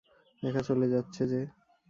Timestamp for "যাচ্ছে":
0.89-1.21